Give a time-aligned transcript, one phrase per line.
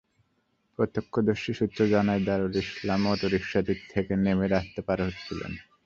[0.79, 5.51] প্রত্যক্ষদর্শী সূত্র জানায়, দারুল ইসলাম অটোরিকশাটি থেকে নেমে রাস্তা পার হচ্ছিলেন।